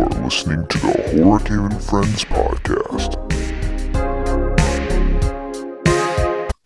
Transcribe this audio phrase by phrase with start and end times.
[0.00, 3.16] are listening to the Horror Cave and Friends podcast.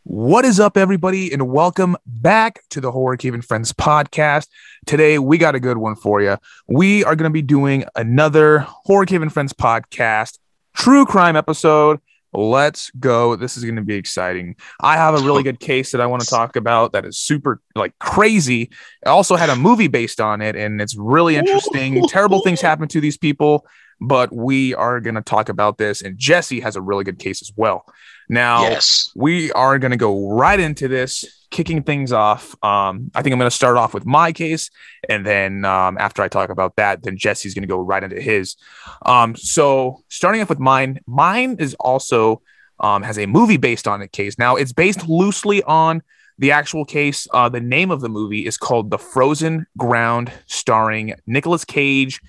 [0.04, 4.46] What is up, everybody, and welcome back to the Horror Cave and Friends podcast.
[4.86, 6.36] Today, we got a good one for you.
[6.68, 10.38] We are going to be doing another Horror Cave and Friends podcast
[10.74, 12.00] true crime episode.
[12.34, 13.36] Let's go.
[13.36, 14.56] This is going to be exciting.
[14.80, 15.44] I have a really oh.
[15.44, 18.70] good case that I want to talk about that is super like crazy.
[19.06, 22.06] I also had a movie based on it and it's really interesting.
[22.08, 23.66] Terrible things happen to these people,
[24.00, 27.40] but we are going to talk about this and Jesse has a really good case
[27.40, 27.86] as well.
[28.28, 29.12] Now, Yes.
[29.14, 32.54] we are going to go right into this, kicking things off.
[32.64, 34.70] Um, I think I'm going to start off with my case,
[35.08, 38.20] and then um, after I talk about that, then Jesse's going to go right into
[38.20, 38.56] his.
[39.04, 42.42] Um, so starting off with mine, mine is also
[42.80, 44.38] um, has a movie based on a case.
[44.38, 46.02] Now it's based loosely on
[46.38, 47.28] the actual case.
[47.32, 52.20] Uh, the name of the movie is called The Frozen Ground, starring Nicolas Cage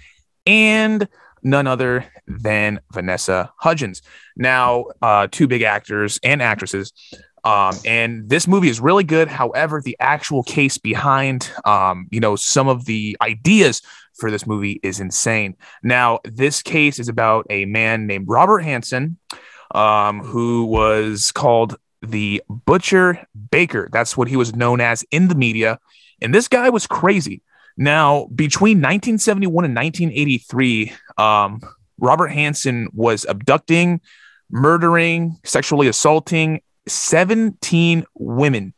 [0.46, 1.08] and
[1.46, 4.02] none other than Vanessa Hudgens.
[4.36, 6.92] Now, uh, two big actors and actresses.
[7.46, 9.28] Um, and this movie is really good.
[9.28, 13.84] However, the actual case behind, um, you know, some of the ideas
[14.16, 15.56] for this movie is insane.
[15.84, 19.18] Now, this case is about a man named Robert Hansen,
[19.76, 23.90] um, who was called the Butcher Baker.
[23.92, 25.80] That's what he was known as in the media.
[26.22, 27.44] And this guy was crazy.
[27.78, 31.62] Now, between 1971 and 1983, um,
[32.00, 34.02] Robert Hansen was abducting,
[34.50, 38.74] murdering, sexually assaulting 17 women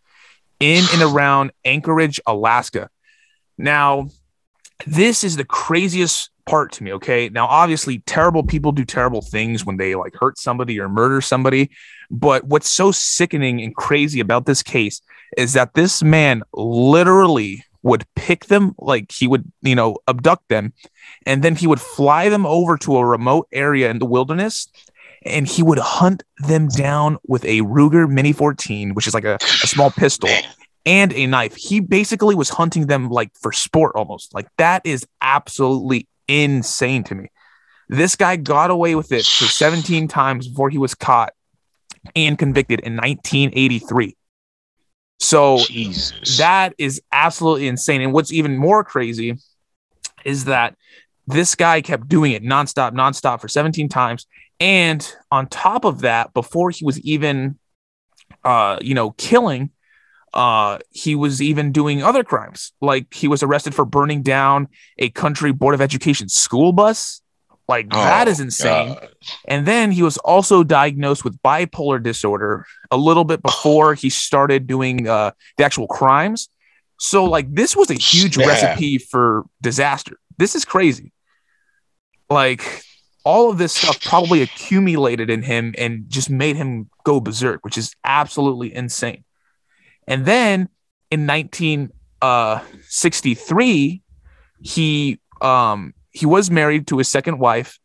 [0.59, 2.89] in and around Anchorage, Alaska.
[3.57, 4.09] Now,
[4.85, 7.29] this is the craziest part to me, okay?
[7.29, 11.69] Now, obviously, terrible people do terrible things when they like hurt somebody or murder somebody.
[12.09, 15.01] But what's so sickening and crazy about this case
[15.37, 20.73] is that this man literally would pick them, like he would, you know, abduct them,
[21.25, 24.67] and then he would fly them over to a remote area in the wilderness
[25.25, 29.36] and he would hunt them down with a Ruger Mini 14, which is like a,
[29.42, 30.30] a small pistol
[30.86, 31.55] and a knife.
[31.55, 34.33] He basically was hunting them like for sport almost.
[34.33, 37.30] Like that is absolutely insane to me.
[37.89, 41.33] This guy got away with it for 17 times before he was caught
[42.15, 44.15] and convicted in 1983.
[45.20, 46.38] So Jesus.
[46.38, 48.02] that is absolutely insane.
[48.02, 49.38] And what's even more crazy
[50.23, 50.76] is that
[51.26, 54.28] this guy kept doing it nonstop, nonstop for 17 times.
[54.60, 57.60] And on top of that, before he was even,
[58.44, 59.72] uh, you know, killing,
[60.33, 62.72] uh, he was even doing other crimes.
[62.82, 64.67] Like he was arrested for burning down
[64.98, 67.22] a country board of education school bus.
[67.67, 68.94] Like that Oh, is insane.
[68.94, 69.10] God.
[69.45, 74.67] And then he was also diagnosed with bipolar disorder a little bit before he started
[74.67, 76.48] doing uh, the actual crimes.
[77.00, 78.48] So, like, this was a huge Snap.
[78.48, 80.17] recipe for disaster.
[80.38, 81.11] This is crazy.
[82.30, 82.83] Like,
[83.23, 87.78] all of this stuff probably accumulated in him and just made him go berserk, which
[87.78, 89.26] is absolutely insane.
[90.08, 90.70] And then
[91.11, 94.02] in 1963,
[94.61, 97.80] he um, he was married to his second wife,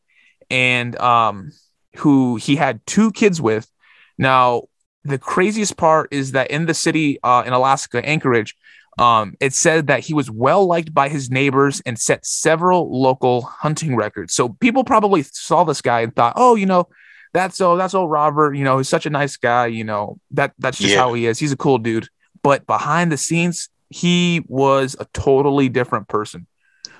[0.50, 1.52] and um,
[1.96, 3.70] who he had two kids with.
[4.18, 4.62] Now,
[5.04, 8.56] the craziest part is that in the city uh, in Alaska, Anchorage,
[8.98, 13.42] um, it said that he was well liked by his neighbors and set several local
[13.42, 14.34] hunting records.
[14.34, 16.88] So people probably saw this guy and thought, oh, you know,
[17.32, 18.54] that's oh, that's old Robert.
[18.54, 19.66] You know, he's such a nice guy.
[19.66, 21.00] You know, that that's just Yeah.
[21.00, 21.38] how he is.
[21.38, 22.08] He's a cool dude.
[22.42, 26.46] But behind the scenes, he was a totally different person.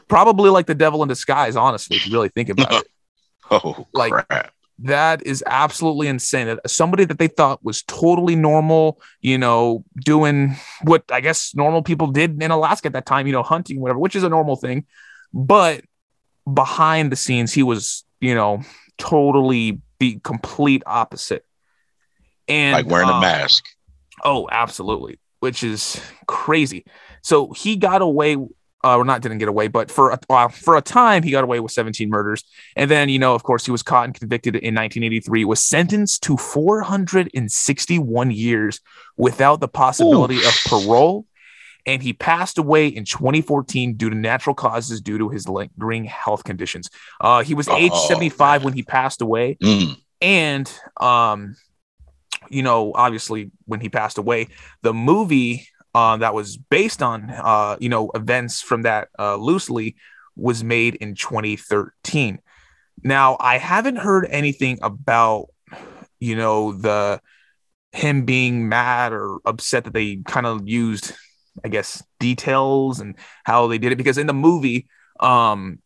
[0.09, 2.87] Probably like the devil in disguise, honestly, if you really think about it.
[3.51, 4.53] Oh, like- crap.
[4.79, 6.59] That is absolutely insane.
[6.67, 12.09] Somebody that they thought was totally normal, you know, doing what I guess normal people
[12.09, 14.87] did in Alaska at that time, you know, hunting, whatever, which is a normal thing.
[15.33, 15.85] But
[16.53, 18.63] behind the scenes, he was, you know,
[18.99, 21.45] totally the complete opposite.
[22.49, 23.65] And Like wearing a um, mask.
[24.25, 26.85] Oh, absolutely, which is crazy.
[27.23, 28.37] So he got away,
[28.85, 31.45] uh, or not didn't get away, but for a, uh, for a time he got
[31.45, 32.43] away with 17 murders,
[32.77, 35.45] and then you know, of course, he was caught and convicted in 1983.
[35.45, 38.81] Was sentenced to 461 years
[39.17, 41.27] without the possibility of parole,
[41.87, 46.45] and he passed away in 2014 due to natural causes due to his lingering health
[46.45, 46.89] conditions.
[47.21, 48.65] Uh, he was age Oh, 75 man.
[48.65, 49.97] when he passed away Mm.
[50.21, 51.57] and um
[52.51, 54.49] you know obviously when he passed away
[54.83, 59.95] the movie uh, that was based on uh you know events from that uh loosely
[60.37, 62.39] was made in 2013
[63.03, 65.47] now i haven't heard anything about
[66.21, 67.21] you know the
[67.93, 71.13] him being mad or upset that they kind of used
[71.65, 74.87] i guess details and how they did it because in the movie
[75.21, 75.79] um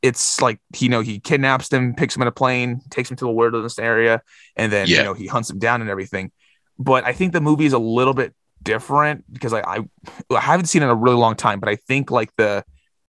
[0.00, 3.24] it's like you know he kidnaps them, picks them in a plane, takes them to
[3.24, 4.22] the wilderness area,
[4.54, 4.98] and then Yeah.
[4.98, 6.30] you know he hunts them down and everything.
[6.78, 8.32] But I think the movie is a little bit
[8.62, 9.78] different because I, I
[10.30, 12.64] I haven't seen it in a really long time, but I think like the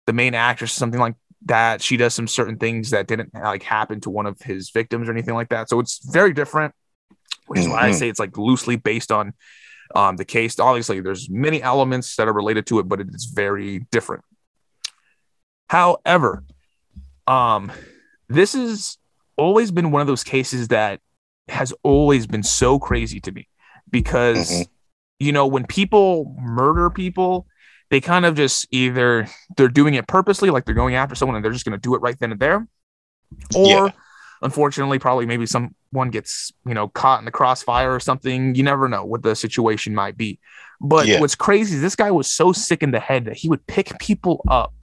[0.08, 1.16] the main actress something like
[1.46, 5.10] that she does some certain things that didn't like happen to one of his victims
[5.10, 5.70] or anything like that.
[5.70, 6.74] So it's very different,
[7.48, 7.96] which is why I Mhm.
[8.00, 9.34] say it's like loosely based on
[9.96, 10.60] um, the case.
[10.60, 14.24] Obviously, there's many elements that are related to it, but it is very different.
[15.68, 16.44] However,
[17.28, 17.72] um,
[18.30, 18.98] this has
[19.38, 21.00] always been one of those cases that
[21.48, 23.48] has always been so crazy to me
[23.90, 24.68] because Mhm.
[25.22, 27.46] You know when people murder people
[27.92, 29.28] they kind of just either
[29.58, 31.94] they're doing it purposely like they're going after someone and they're just going to do
[31.96, 32.68] it right then and there
[33.56, 33.92] or Yeah.
[34.42, 38.88] unfortunately probably maybe someone gets you know caught in the crossfire or something you never
[38.90, 40.40] know what the situation might be
[40.80, 41.20] but Yeah.
[41.20, 43.98] what's crazy is this guy was so sick in the head that he would pick
[44.00, 44.74] people up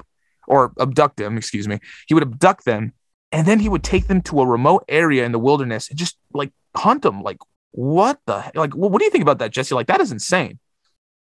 [0.47, 2.93] or abduct them excuse me he would abduct them
[3.33, 6.17] and then he would take them to a remote area in the wilderness and just
[6.33, 7.39] like hunt them like
[7.73, 9.75] what the he- like what, do you think about that jesse?
[9.75, 10.59] Like that is insane.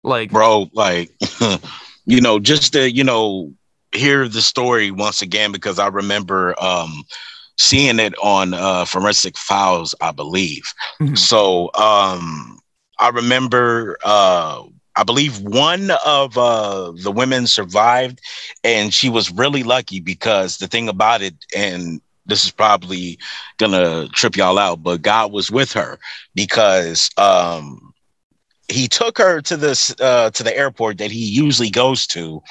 [0.03, 1.11] Like bro like
[2.05, 3.51] you know just to you know
[3.93, 7.03] hear the story once again because i remember um
[7.57, 10.63] seeing it on uh forensic files i believe.
[10.99, 11.17] Mhm.
[11.17, 12.57] so um
[12.99, 14.63] i remember uh
[14.95, 18.19] i believe one of uh the women survived
[18.63, 23.17] and she was really lucky because the thing about it and this is probably
[23.57, 25.99] gonna trip y'all out but god was with her
[26.35, 27.93] because um
[28.67, 32.41] he took her to this uh, to the airport that he usually goes to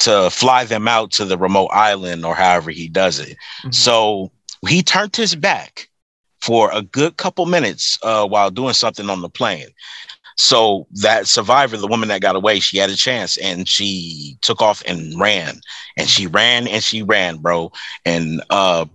[0.00, 3.36] to fly them out to the remote island or however he does it.
[3.64, 3.74] Mhm.
[3.74, 4.30] So
[4.68, 5.88] he turned his back
[6.40, 9.68] for a good couple minutes uh, while doing something on the plane.
[10.36, 14.60] So that survivor, the woman that got away, she had a chance and she took
[14.62, 15.60] off and ran
[15.96, 17.72] and she ran and she ran, bro.
[18.04, 18.86] And uh,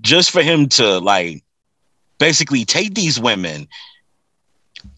[0.00, 1.42] just for him to like
[2.18, 3.68] basically take these women,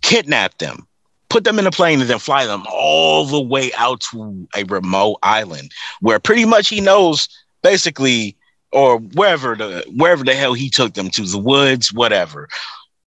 [0.03, 0.87] kidnap them,
[1.29, 4.65] put them in a plane, and then fly them all the way out to a
[4.65, 5.71] remote island
[6.01, 7.29] where pretty much he knows
[7.63, 8.37] basically
[8.73, 12.49] or wherever the wherever the hell he took them to the woods whatever.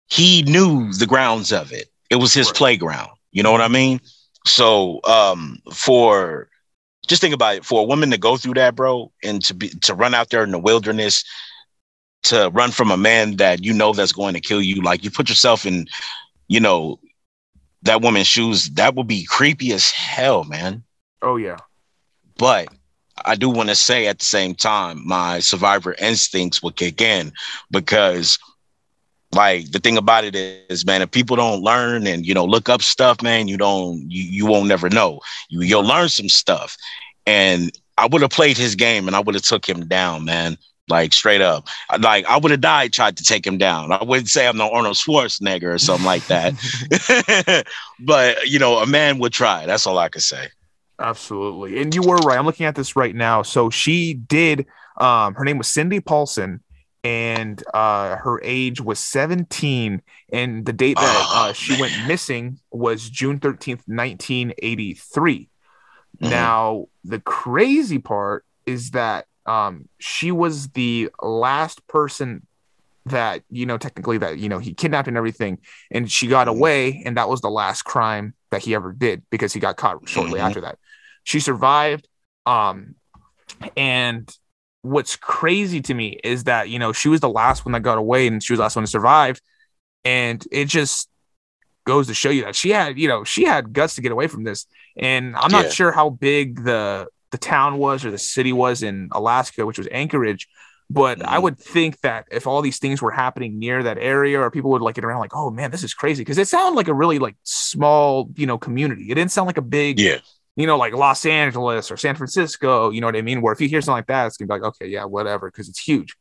[0.09, 1.89] He knew the grounds of it.
[2.09, 2.55] It was his Right.
[2.55, 3.09] playground.
[3.31, 3.99] You know what i mean?
[4.45, 6.49] So um for
[7.07, 7.65] just think about it.
[7.65, 10.43] For a woman to go through that bro and to be to run out there
[10.43, 11.23] in the wilderness
[12.23, 15.11] to run from a man that you know that's going to kill you like you
[15.11, 15.87] put yourself in
[16.47, 16.99] you know
[17.83, 20.83] that woman's shoes that would be creepy as hell man
[21.21, 21.57] oh yeah
[22.37, 22.67] but
[23.25, 27.31] I do want to say at the same time, my survivor instincts will kick in
[27.71, 28.39] because,
[29.33, 32.69] like, the thing about it is, man, if people don't learn and you know look
[32.69, 35.19] up stuff, man, you don't, you you won't never know.
[35.49, 36.75] You you'll learn some stuff,
[37.25, 40.57] and I would have played his game and I would have took him down, man.
[40.89, 41.67] Like straight up,
[41.99, 43.93] like I would have died tried to take him down.
[43.93, 47.65] I wouldn't say I'm no Arnold Schwarzenegger or something like that,
[48.01, 49.65] but you know, a man would try.
[49.65, 50.47] That's all I could say.
[50.99, 51.81] Absolutely.
[51.81, 52.37] And you were right.
[52.37, 53.43] I'm looking at this right now.
[53.43, 54.65] So she did
[54.97, 56.61] um her name was Cindy Paulson
[57.03, 60.01] and uh her age was 17
[60.31, 61.03] and the date that
[61.33, 65.49] uh, Oh, she went missing was June 13th, 1983.
[66.21, 66.29] Mhm.
[66.29, 72.45] Now, the crazy part is that um she was the last person
[73.05, 75.57] that you know technically that you know he kidnapped and everything
[75.91, 76.51] and she got Mhm.
[76.51, 80.07] away and that was the last crime that he ever did because he got caught
[80.07, 80.45] shortly Mhm.
[80.45, 80.77] after that
[81.23, 82.07] she survived
[82.45, 82.95] um
[83.75, 84.35] and
[84.81, 87.97] what's crazy to me is that you know she was the last one that got
[87.97, 89.39] away and she was the last one to survive
[90.05, 91.09] and it just
[91.85, 94.27] goes to show you that she had you know she had guts to get away
[94.27, 94.65] from this
[94.97, 98.95] and i'm not sure how big the the town was or the city was in
[99.19, 100.43] alaska which was anchorage
[100.89, 101.43] but I Mhm.
[101.43, 104.81] would think that if all these things were happening near that area, or people would
[104.87, 107.19] like get around, like, oh man, this is crazy, because it sounded like a really
[107.19, 109.05] like small, you know, community.
[109.09, 110.17] It didn't sound like a big, Yeah.
[110.55, 112.91] you know, like Los Angeles or San Francisco.
[112.91, 113.41] You know what I mean?
[113.41, 115.67] Where if you hear something like that, it's gonna be like, okay, yeah, whatever, because
[115.69, 116.11] it's huge.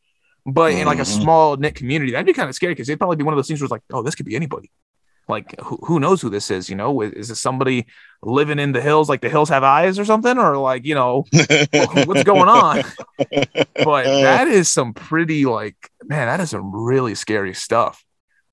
[0.47, 1.21] But in like a Mhm.
[1.23, 3.49] small knit community, that'd be kind of scary because it'd probably be one of those
[3.49, 4.71] things where it's like, oh, this could be anybody.
[5.29, 6.69] Like, who, who knows who this is?
[6.69, 7.87] You know, is, is this somebody
[8.23, 11.25] living in the hills, like the hills have eyes or something, or like, you know,
[12.05, 12.83] what's going on?
[13.85, 14.21] but uh.
[14.21, 18.05] that is some pretty like man that is some really scary stuff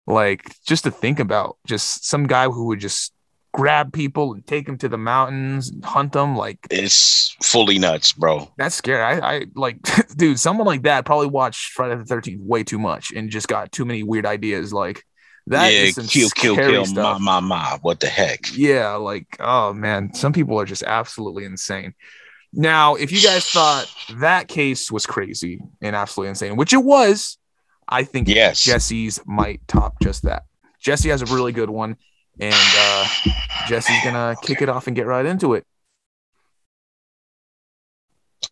[0.07, 3.13] like just to think about just some guy who would just
[3.53, 8.13] grab people and take them to the mountains and hunt them like it's fully nuts,
[8.13, 8.51] bro.
[8.57, 9.79] that's scary i, I like
[10.15, 13.71] dude someone like that probably watched friday the 13th way too much and just got
[13.71, 15.03] too many weird ideas like
[15.49, 17.19] that is yeah, kill, kill, kill, stuff.
[17.19, 17.77] ma, ma, ma.
[17.79, 18.55] What the heck?
[18.55, 21.93] Yeah, like oh man, some people are just absolutely insane.
[22.53, 27.37] Now, if you guys thought that case was crazy and absolutely insane, which it was.
[27.91, 28.63] I think Yes.
[28.63, 30.43] Jesse's might top just that.
[30.79, 31.97] Jesse has a really good one,
[32.39, 33.07] and uh,
[33.67, 35.65] Jesse's gonna kick it off and get right into it.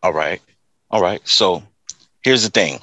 [0.01, 0.41] All right.
[0.89, 1.21] All right.
[1.27, 1.61] So
[2.23, 2.79] here's the thing.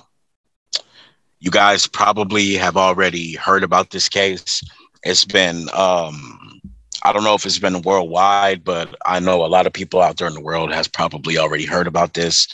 [1.44, 4.62] You guys probably have already heard about this case.
[5.04, 6.60] It's been um
[7.04, 10.16] I don't know if it's been worldwide, but I know a lot of people out
[10.18, 12.48] there in the world has probably already heard about this.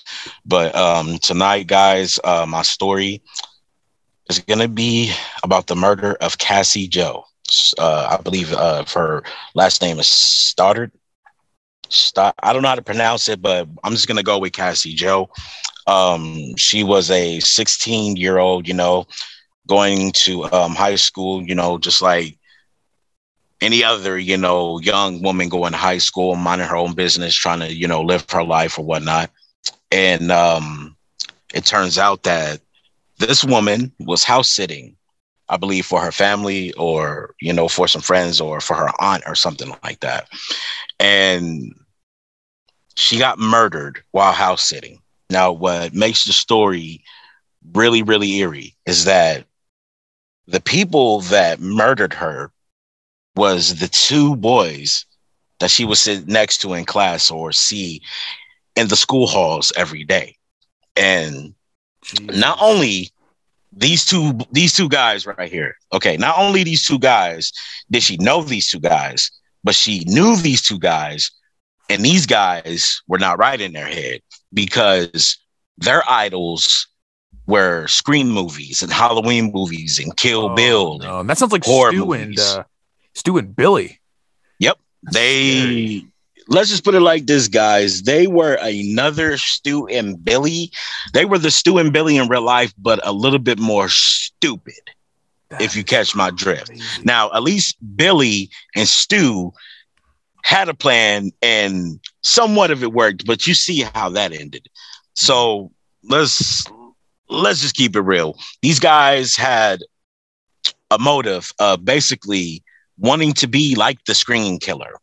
[0.44, 3.22] But um tonight, guys, uh, my story
[4.28, 5.12] is gonna be
[5.44, 7.24] about the murder of Cassie Jo.
[7.78, 9.22] Uh, I believe uh, her
[9.54, 10.92] last name is Stoddart.
[12.42, 15.30] I don't know how to pronounce it, but I'm just gonna go with Cassie Jo.
[15.86, 19.06] Um, she was a 16 year old, you know,
[19.66, 22.38] going to um, high school, you know, just like
[23.60, 27.60] any other, you know, young woman going to high school, minding her own business, trying
[27.60, 29.30] to, you know, live her life or whatnot.
[29.92, 30.96] And um,
[31.52, 32.60] it turns out that
[33.18, 34.96] this woman was house sitting,
[35.48, 39.24] I believe, for her family or, you know, for some friends or for her aunt
[39.26, 40.28] or something like that.
[40.98, 41.74] And
[42.94, 45.00] she got murdered while house sitting.
[45.30, 47.02] Now, what makes the story
[47.72, 49.44] really, really eerie is that
[50.46, 52.50] the people that murdered her
[53.36, 55.06] was the two boys
[55.60, 58.02] that she would sit next to in class or see
[58.74, 60.36] in the school halls every day.
[60.96, 61.54] And
[62.22, 63.10] not only
[63.72, 67.52] these two these two guys right here okay not only these two guys
[67.90, 69.30] did she know these two guys
[69.62, 71.30] but she knew these two guys
[71.88, 74.20] and these guys were not right in their head
[74.52, 75.38] because
[75.78, 76.86] their idols
[77.46, 81.22] were Scream movies and halloween movies and kill Oh, bill no.
[81.24, 82.40] that sounds like horror Stu and movies.
[82.40, 82.62] uh,
[83.14, 83.98] Stu and Billy.
[84.60, 84.78] Yep.
[85.12, 86.04] They
[86.48, 88.02] let's just put it like this, guys.
[88.02, 90.70] They were another Stu and Billy.
[91.12, 94.74] They were the Stu and Billy in real life, but a little bit more stupid,
[95.60, 96.68] if you catch my drift.
[96.68, 97.02] Crazy.
[97.04, 99.52] Now, at least Billy and Stu
[100.44, 104.68] had a plan and somewhat of it worked, but you see how that ended.
[105.14, 105.70] So
[106.02, 106.64] let's
[107.28, 108.36] let's just keep it real.
[108.62, 109.80] These guys had
[110.90, 112.62] a motive of basically
[112.98, 114.98] wanting to be like the Scream killer.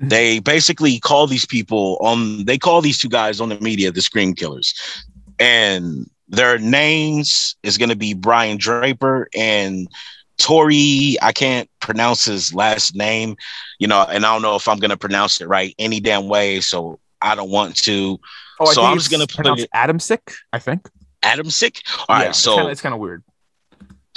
[0.00, 0.08] Mhm.
[0.08, 4.02] They basically call these people on they call these two guys on the media the
[4.02, 4.74] Scream killers.
[5.38, 9.88] And their names is going to be Brian Draper and
[10.38, 11.16] Torey.
[11.22, 13.36] I can't pronounce his last name,
[13.78, 16.28] you know, and I don't know if I'm going to pronounce it right any damn
[16.28, 16.60] way.
[16.60, 18.18] So I don't want to.
[18.60, 20.34] Oh, I So think I'm just gonna put pronounce it- Adamcik.
[20.52, 20.88] I think.
[21.22, 21.82] Adamcik.
[22.08, 22.22] All right.
[22.24, 23.22] Yeah, it's so it's kind of weird.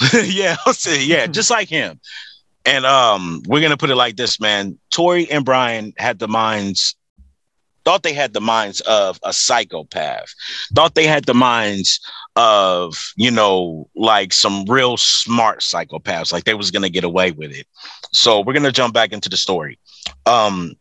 [0.24, 2.00] yeah, I'll say, yeah, just like him.
[2.64, 4.78] And um, we're gonna put it like this, man.
[4.92, 6.94] Torey and Brian had the minds,
[7.84, 10.32] thought they had the minds of a psychopath,
[10.74, 12.00] thought they had the minds
[12.36, 17.52] of, you know, like some real smart psychopaths, like they was gonna get away with
[17.52, 17.66] it.
[18.12, 19.78] So we're gonna jump back into the story.
[20.26, 20.74] Um,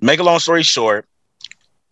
[0.00, 1.06] make a long story short,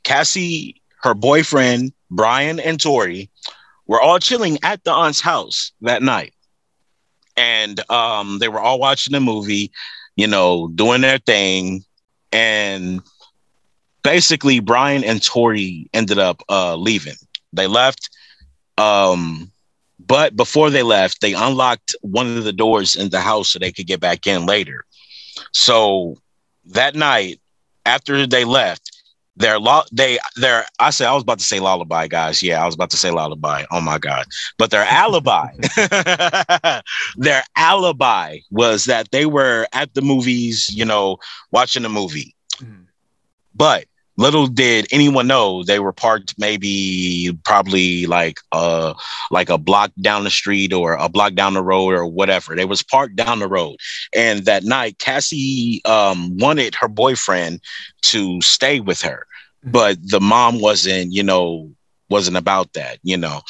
[0.02, 3.28] Cassie, her boyfriend, Brian, and Torey
[3.86, 6.32] were all chilling at the aunt's house that night.
[7.36, 9.70] And um, they were all watching the movie,
[10.16, 11.84] you know, doing their thing.
[12.32, 13.02] And
[14.02, 17.16] basically, Brian and Torey ended up uh, leaving.
[17.52, 18.10] They left.
[18.78, 19.50] Um,
[19.98, 23.72] but before they left, they unlocked one of the doors in the house so they
[23.72, 24.84] could get back in later.
[25.52, 26.16] So
[26.66, 27.40] that night,
[27.84, 28.92] after they left,
[29.38, 32.42] their law they their I said I was about to say lullaby, guys.
[32.42, 33.64] Yeah, I was about to say lullaby.
[33.70, 34.24] Oh my god.
[34.58, 35.48] But their alibi,
[37.16, 41.18] their alibi was that they were at the movies, you know,
[41.50, 42.34] watching a movie.
[42.58, 42.86] Mhm.
[43.54, 48.94] But little did anyone know they were parked maybe probably like uh
[49.30, 52.54] like a block down the street or a block down the road or whatever.
[52.54, 53.76] They was parked down the road.
[54.14, 57.60] And that night Cassie um wanted her boyfriend
[58.02, 59.26] to stay with her.
[59.66, 59.72] Mhm.
[59.72, 61.70] But the mom wasn't, you know,
[62.08, 63.42] wasn't about that, you know.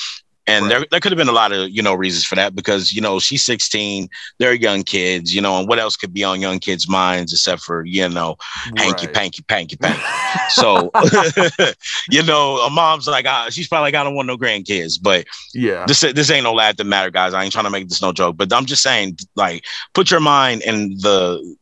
[0.49, 0.91] And there, Right.
[0.91, 3.19] there could have been a lot of, you know, reasons for that because, you know,
[3.19, 6.89] she's 16, they're young kids, you know, and what else could be on young kids'
[6.89, 8.37] minds except for, you know,
[8.77, 10.03] hanky panky panky panky.
[10.49, 10.91] So,
[12.11, 15.27] you know, a mom's like, ah, she's probably like, I don't want no grandkids, but
[15.55, 15.85] Yeah.
[15.87, 17.35] this this ain't no laugh that matter, guys.
[17.35, 20.21] I ain't trying to make this no joke, but I'm just saying, like, put your
[20.21, 21.57] mind in the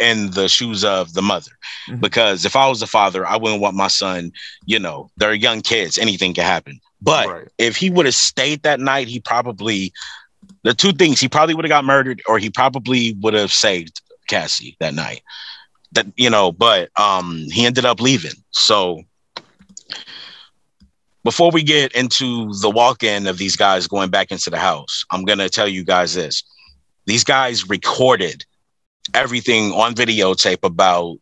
[0.00, 1.50] in the shoes of the mother,
[1.88, 2.00] Mhm.
[2.00, 4.30] because if I was a father, I wouldn't want my son.
[4.66, 6.78] You know, they're young kids; anything can happen.
[7.02, 7.48] But Right.
[7.58, 9.92] if he would have stayed that night, he probably
[10.62, 14.00] the two things he probably would have got murdered, or he probably would have saved
[14.28, 15.22] Cassie that night.
[15.92, 18.32] That you know, but um, he ended up leaving.
[18.50, 19.02] So
[21.24, 25.24] before we get into the walk-in of these guys going back into the house, I'm
[25.24, 26.42] gonna tell you guys this:
[27.06, 28.44] these guys recorded
[29.14, 31.16] everything on videotape about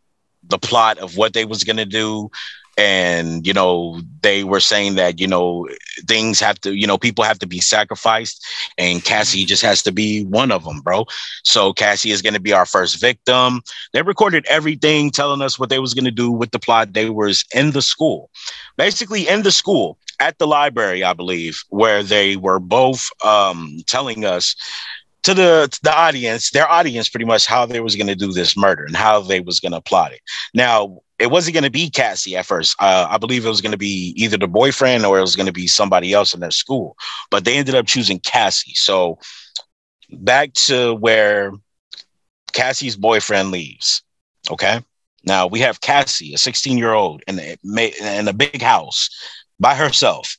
[0.48, 2.30] the plot of what they was gonna do
[2.76, 5.66] and you know they were saying that you know
[6.06, 8.44] things have to you know people have to be sacrificed
[8.78, 11.04] and cassie just has to be one of them bro.
[11.44, 13.62] So cassie is going to be our first victim.
[13.92, 16.92] They recorded everything telling us what they was going to do with the plot.
[16.92, 18.30] They was in the school
[18.76, 24.24] basically in the school at the library i believe where they were both um, telling
[24.24, 24.54] us
[25.22, 28.32] to the to the audience, their audience, pretty much how they was going to do
[28.32, 30.20] this murder and how they was going to plot it.
[30.54, 32.74] Now, it wasn't going to be Cassie at first.
[32.80, 35.46] Uh, I believe it was going to be either the boyfriend or it was going
[35.46, 36.96] to be somebody else in their school,
[37.30, 38.74] but they ended up choosing Cassie.
[38.74, 39.18] So
[40.10, 41.52] back to where
[42.52, 44.02] Cassie's boyfriend leaves.
[44.50, 44.80] Okay.
[45.24, 49.10] Now we have Cassie, a 16 year old in in a big house
[49.58, 50.36] by herself.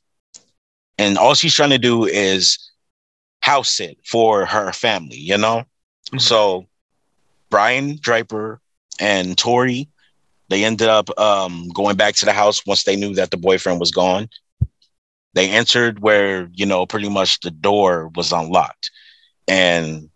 [0.98, 2.58] And all she's trying to do is
[3.42, 5.64] house sit for her family, you know?
[6.06, 6.18] Mm-hmm.
[6.18, 6.66] So
[7.50, 8.60] Brian Draper
[8.98, 9.88] and Torey,
[10.48, 13.80] they ended up um, going back to the house once they knew that the boyfriend
[13.80, 14.28] was gone.
[15.34, 18.90] They entered where, you know, pretty much the door was unlocked.
[19.48, 20.10] And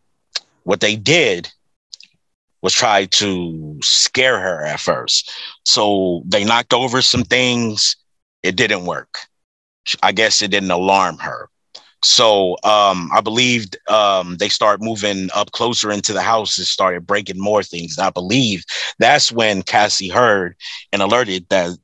[0.64, 1.50] what they did
[2.61, 5.30] was try to scare her at first.
[5.64, 7.97] So they knocked over some things.
[8.42, 9.18] It didn't work.
[10.02, 11.49] I guess it didn't alarm her.
[12.07, 17.05] So um, I believe um, they start moving up closer into the house and started
[17.05, 17.99] breaking more things.
[17.99, 18.65] And I believe
[19.01, 20.55] that's when Cassie heard
[20.93, 21.77] and alerted that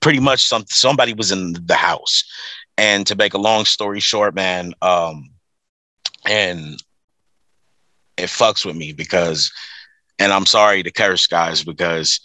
[0.00, 2.24] pretty much some somebody was in the house.
[2.78, 5.28] And to make a long story short, man, um,
[6.26, 6.82] and
[8.16, 9.52] it fucks with me because,
[10.18, 12.20] and I'm sorry to curse, guys, because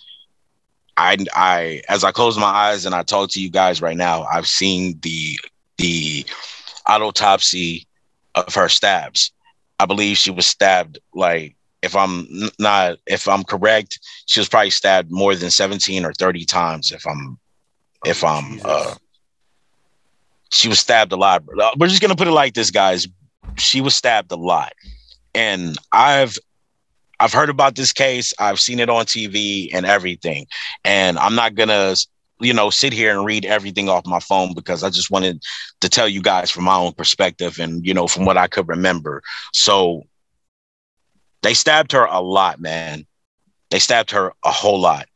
[0.96, 4.24] I, I, as I close my eyes and I talk to you guys right now,
[4.24, 5.38] I've seen the
[5.78, 6.26] the
[6.88, 7.88] autopsy
[8.36, 9.32] of her stabs.
[9.80, 12.28] I believe she was stabbed like if I'm
[12.60, 17.06] not if I'm correct, she was probably stabbed more than 17 or 30 times if
[17.08, 17.40] I'm
[18.06, 18.66] if I'm Jesus.
[18.66, 18.96] uh
[20.52, 21.44] she was stabbed a lot.
[21.78, 23.08] We're just gonna put it like this, guys.
[23.58, 24.74] She was stabbed a lot.
[25.34, 26.38] And I've
[27.20, 28.34] I've heard about this case.
[28.40, 30.48] I've seen it on TV and everything.
[30.84, 31.96] And I'm not gonna
[32.42, 35.44] you know, sit here and read everything off my phone because I just wanted
[35.82, 38.68] to tell you guys from my own perspective and, you know, from what I could
[38.68, 39.22] remember.
[39.54, 40.04] So
[41.42, 43.06] they stabbed her a lot, man.
[43.70, 45.08] They stabbed her a whole lot.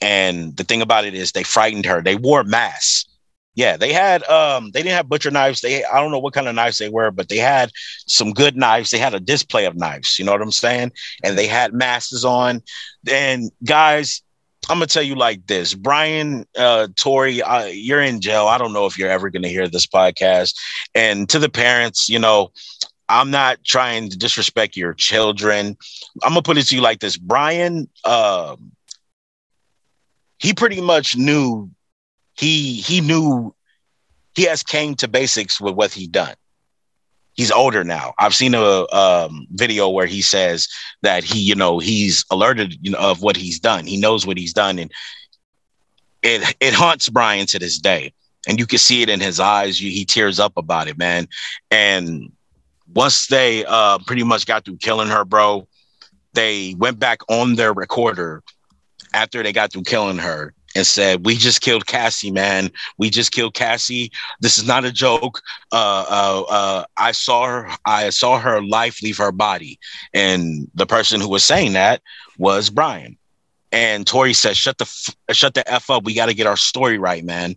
[0.00, 2.02] And the thing about it is they frightened her.
[2.02, 3.06] They wore masks.
[3.54, 5.60] Yeah, they had um they didn't have butcher knives.
[5.60, 7.70] They I don't know what kind of knives they were, but they had
[8.06, 8.90] some good knives.
[8.90, 10.92] They had a display of knives, you know what I'm saying?
[11.22, 12.62] And they had masks on.
[13.10, 14.22] And guys,
[14.68, 17.42] I'm gonna tell you like this, Brian, uh, Torey,
[17.74, 18.46] you're in jail.
[18.46, 20.54] I don't know if you're ever gonna hear this podcast.
[20.94, 22.52] And to the parents, you know,
[23.08, 25.76] I'm not trying to disrespect your children.
[26.22, 27.88] I'm gonna put it to you like this, Brian.
[28.04, 28.56] Uh,
[30.38, 31.70] he pretty much knew
[32.34, 33.54] he he knew
[34.34, 36.34] he has came to basics with what he done
[37.34, 38.14] he's older now.
[38.18, 40.68] I've seen a um, video where he says
[41.02, 43.86] that he, you know, he's alerted you know, of what he's done.
[43.86, 44.90] He knows what he's done, and
[46.22, 48.12] it it haunts Brian to this day.
[48.48, 49.80] And you can see it in his eyes.
[49.80, 51.28] You, he tears up about it, man.
[51.70, 52.32] And
[52.92, 55.68] once they uh, pretty much got through killing her, bro,
[56.32, 58.42] they went back on their recorder
[59.14, 62.70] after they got through killing her and said, "We just killed Cassie, man.
[62.98, 64.10] We just killed Cassie.
[64.40, 65.42] This is not a joke.
[65.70, 67.68] Uh, uh, uh, I saw her.
[67.84, 69.78] I saw her life leave her body."
[70.14, 72.02] And the person who was saying that
[72.38, 73.18] was Brian.
[73.70, 76.04] And Torey said, "Shut the f- shut the f up.
[76.04, 77.56] We got to get our story right, man."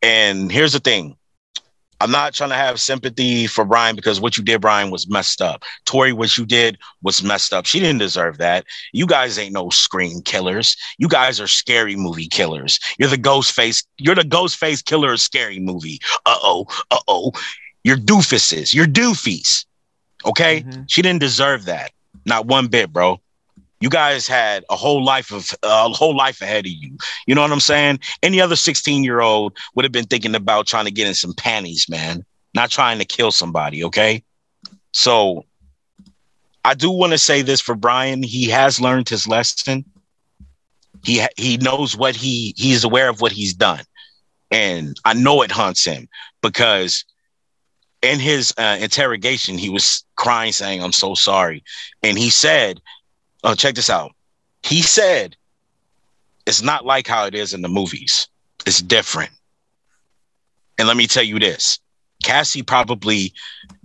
[0.00, 1.17] And here's the thing:
[2.00, 5.42] I'm not trying to have sympathy for Brian because what you did, Brian, was messed
[5.42, 5.64] up.
[5.84, 7.66] Torey, what you did was messed up.
[7.66, 8.64] She didn't deserve that.
[8.92, 10.76] You guys ain't no Scream killers.
[10.98, 12.78] You guys are scary movie killers.
[12.98, 13.84] You're the ghost face.
[13.98, 15.98] You're the ghost face killer of scary movie.
[16.24, 16.66] Uh oh.
[16.90, 17.32] Uh oh.
[17.84, 18.74] You're doofuses.
[18.74, 19.64] You're doofies.
[20.24, 20.62] Okay.
[20.62, 20.82] Mm-hmm.
[20.86, 21.92] She didn't deserve that.
[22.24, 23.20] Not one bit, bro
[23.80, 26.96] you guys had a whole life of a whole life ahead of you.
[27.26, 28.00] You know what I'm saying?
[28.22, 31.34] Any other 16 year old would have been thinking about trying to get in some
[31.34, 33.84] panties, man, not trying to kill somebody.
[33.84, 34.24] Okay.
[34.92, 35.44] So
[36.64, 38.22] I do want to say this for Brian.
[38.22, 39.84] He has learned his lesson.
[41.04, 43.84] He he knows what he he's aware of what he's done,
[44.50, 46.08] and I know it haunts him
[46.42, 47.04] because
[48.02, 51.62] in his uh, interrogation he was crying, saying, "I'm so sorry,"
[52.02, 52.80] and he said
[53.44, 54.12] oh, check this out.
[54.62, 55.36] He said
[56.46, 58.28] it's not like how it is in the movies.
[58.66, 59.30] It's different.
[60.78, 61.78] And let me tell you this
[62.22, 63.32] Cassie probably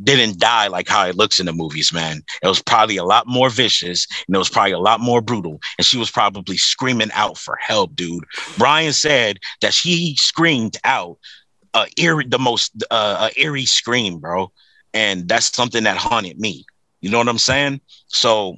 [0.03, 2.23] didn't die like how it looks in the movies, man.
[2.41, 5.59] It was probably a lot more vicious and it was probably a lot more brutal.
[5.77, 8.23] And she was probably screaming out for help, dude.
[8.57, 11.17] Brian said that she screamed out
[11.73, 14.51] uh, eerie, the most uh, eerie scream, bro.
[14.93, 16.65] And that's something that haunted me.
[17.01, 17.81] You know what I'm saying?
[18.07, 18.57] So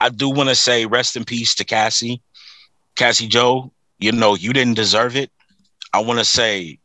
[0.00, 2.20] I do want to say rest in peace to Cassie.
[2.94, 5.30] Cassie Jo, you know, you didn't deserve it.
[5.92, 6.78] I want to say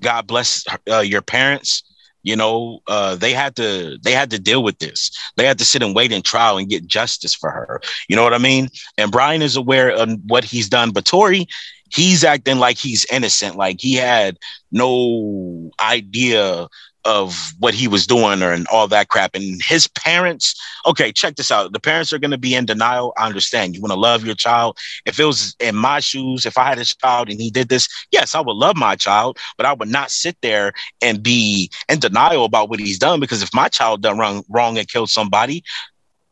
[0.00, 1.82] God bless uh, your parents.
[2.22, 5.10] You know, uh, they had to they had to deal with this.
[5.36, 7.80] They had to sit and wait in trial and get justice for her.
[8.08, 8.68] You know what I mean?
[8.96, 11.46] And Brian is aware of what he's done, but Torey,
[11.90, 14.38] he's acting like he's innocent, like he had
[14.72, 16.66] no idea
[17.04, 19.34] of what he was doing or and all that crap.
[19.34, 20.54] And his parents,
[20.86, 21.72] okay, check this out.
[21.72, 23.12] The parents are going to be in denial.
[23.16, 23.74] I understand.
[23.74, 24.78] You want to love your child.
[25.04, 27.88] If it was in my shoes, if I had a child and he did this,
[28.10, 31.98] yes, I would love my child, but I would not sit there and be in
[31.98, 35.62] denial about what he's done because if my child done wrong, wrong and killed somebody,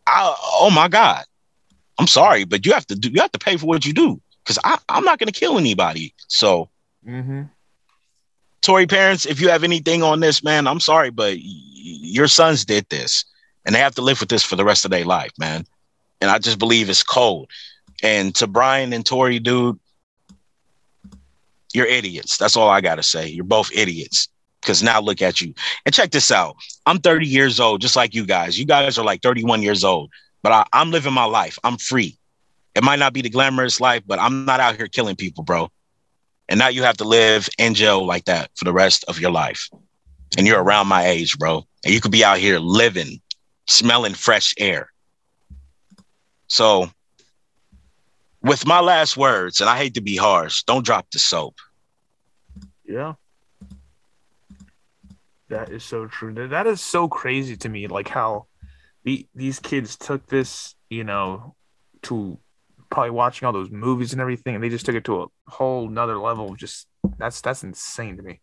[0.07, 1.25] I, oh my God,
[1.99, 4.21] I'm sorry, but you have to do, you have to pay for what you do
[4.45, 4.59] because
[4.89, 6.15] I'm not going to kill anybody.
[6.29, 6.71] So,
[7.07, 7.43] mm-hmm.
[8.63, 12.89] Torey parents, if you have anything on this, man, I'm sorry, but your sons did
[12.89, 13.25] this
[13.65, 15.67] and they have to live with this for the rest of their life, man.
[16.21, 17.51] And I just believe it's cold.
[18.03, 19.79] And to Brian and Torey, dude,
[21.75, 22.37] you're idiots.
[22.37, 23.29] That's all I got to say.
[23.29, 24.29] You're both idiots.
[24.61, 25.55] Because now look at you.
[25.85, 26.55] And check this out.
[26.87, 28.57] I'm 30 years old, just like you guys.
[28.57, 31.59] You guys are like 31 years old, but I, I'm living my life.
[31.65, 32.17] I'm free.
[32.77, 35.69] It might not be the glamorous life, but I'm not out here killing people, bro.
[36.53, 39.31] And now you have to live in jail like that for the rest of your
[39.31, 39.71] life.
[40.37, 41.65] And you're around my age, bro.
[41.83, 43.23] And you could be out here living,
[43.67, 44.93] smelling fresh air.
[46.49, 46.91] So,
[48.43, 51.55] with my last words, and I hate to be harsh, don't drop the soap.
[52.85, 53.15] Yeah.
[55.49, 56.35] That is so true.
[56.35, 57.87] That is so crazy to me.
[57.87, 58.45] Like how
[59.05, 61.55] the, these kids took this, you know,
[62.03, 62.37] to
[62.93, 65.89] probably watching all those movies and everything, and they just took it to a whole
[65.89, 66.55] nother level.
[66.55, 66.87] Just
[67.19, 68.41] that's that's insane to me.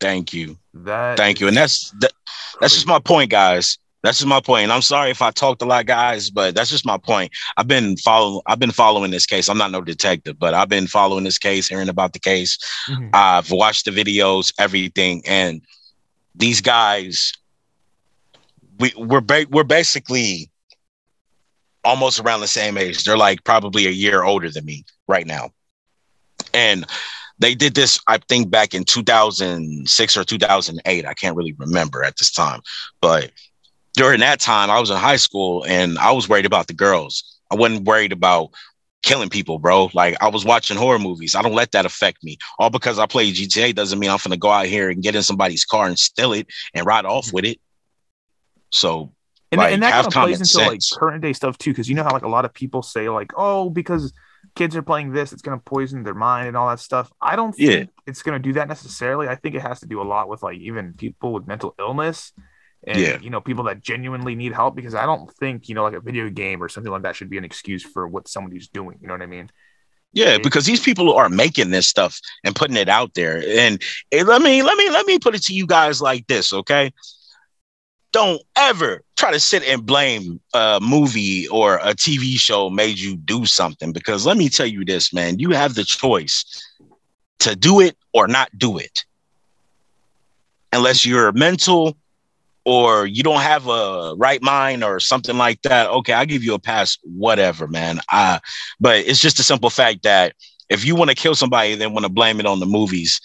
[0.00, 0.58] Thank you.
[0.74, 2.12] That thank you, and that's that,
[2.60, 3.78] that's just my point, guys.
[4.02, 4.64] That's just my point.
[4.64, 7.32] And I'm sorry if I talked a lot, guys, but that's just my point.
[7.56, 8.42] I've been following.
[8.44, 9.48] I've been following this case.
[9.48, 12.58] I'm not no detective, but I've been following this case, hearing about the case.
[12.90, 13.08] Mm-hmm.
[13.14, 15.62] I've watched the videos, everything, and
[16.34, 17.32] these guys,
[18.78, 20.50] we we're ba- we're basically
[21.84, 23.04] almost around the same age.
[23.04, 25.50] They're like probably a year older than me right now.
[26.52, 26.86] And
[27.38, 31.06] they did this, I think, back in 2006 or 2008.
[31.06, 32.60] I can't really remember at this time.
[33.00, 33.30] But
[33.94, 37.40] during that time, I was in high school and I was worried about the girls.
[37.50, 38.50] I wasn't worried about
[39.02, 39.90] killing people, bro.
[39.92, 41.34] Like I was watching horror movies.
[41.34, 42.38] I don't let that affect me.
[42.58, 45.22] All because I play GTA doesn't mean I'm gonna go out here and get in
[45.22, 47.60] somebody's car and steal it and ride off with it.
[48.72, 49.12] So
[49.54, 50.92] and, like, and that kind of plays into sense.
[50.92, 53.08] like current day stuff too, because you know how like a lot of people say
[53.08, 54.12] like, oh, because
[54.54, 57.10] kids are playing this, it's gonna poison their mind and all that stuff.
[57.20, 57.84] I don't think yeah.
[58.06, 59.28] it's gonna do that necessarily.
[59.28, 62.32] I think it has to do a lot with like even people with mental illness
[62.86, 63.18] and yeah.
[63.20, 66.00] you know people that genuinely need help because I don't think you know like a
[66.00, 68.98] video game or something like that should be an excuse for what somebody's doing.
[69.00, 69.50] You know what I mean?
[70.12, 73.42] Yeah, because these people are making this stuff and putting it out there.
[73.46, 76.52] And hey, let me let me let me put it to you guys like this,
[76.52, 76.92] okay?
[78.14, 83.16] Don't ever try to sit and blame a movie or a TV show made you
[83.16, 86.44] do something because let me tell you this, man, you have the choice
[87.40, 89.04] to do it or not do it.
[90.72, 91.96] Unless you're mental
[92.64, 96.54] or you don't have a right mind or something like that, okay, I'll give you
[96.54, 97.98] a pass, whatever, man.
[98.12, 98.38] Uh,
[98.78, 100.36] but it's just a simple fact that
[100.70, 103.20] if you want to kill somebody, then want to blame it on the movies,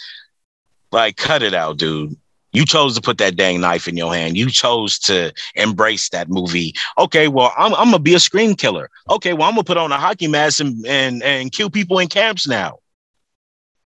[0.92, 2.18] like cut it out, dude.
[2.52, 4.36] You chose to put that dang knife in your hand.
[4.36, 6.74] You chose to embrace that movie.
[6.98, 8.90] Okay, well, I'm, I'm gonna be a Scream killer.
[9.10, 12.08] Okay, well, I'm gonna put on a hockey mask and, and and kill people in
[12.08, 12.80] camps now.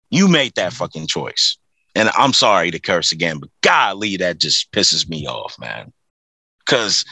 [0.09, 1.57] You made that fucking choice.
[1.95, 5.91] And I'm sorry to curse again, but golly, that just pisses me off, man.
[6.65, 7.05] Cause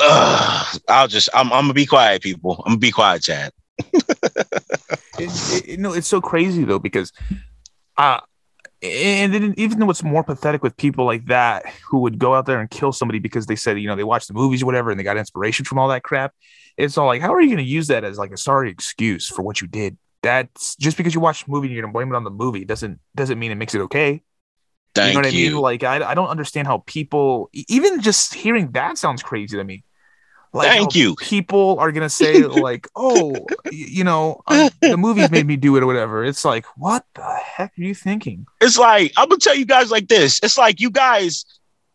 [0.00, 2.62] uh, I'll just I'm, I'm gonna be quiet, people.
[2.64, 3.52] I'm gonna be quiet, Chad.
[5.18, 7.12] it, it, no, it's so crazy though, because
[7.96, 8.20] uh
[8.84, 12.46] and then even though what's more pathetic with people like that who would go out
[12.46, 14.90] there and kill somebody because they said you know they watched the movies or whatever
[14.90, 16.34] and they got inspiration from all that crap
[16.76, 19.28] it's all like how are you going to use that as like a sorry excuse
[19.28, 21.96] for what you did that's just because you watched the movie and you're going to
[21.96, 24.22] blame it on the movie doesn't doesn't mean it makes it okay
[24.94, 25.46] Thank you know what you.
[25.46, 25.60] I mean?
[25.60, 29.84] Like I, I don't understand how people even just hearing that sounds crazy to me.
[30.54, 31.16] Like Thank you.
[31.16, 33.34] People are gonna say like, "Oh,
[33.72, 37.24] you know, uh, the movies made me do it or whatever." It's like, what the
[37.24, 38.46] heck are you thinking?
[38.60, 40.38] It's like I'm gonna tell you guys like this.
[40.44, 41.44] It's like you guys,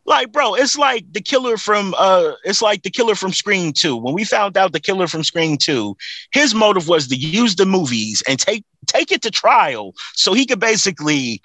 [0.05, 0.55] like, bro.
[0.55, 3.95] It's like the killer from uh, it's like the killer from Scream Two.
[3.95, 5.95] When we found out the killer from Scream Two,
[6.33, 10.45] his motive was to use the movies and take take it to trial so he
[10.45, 11.41] could basically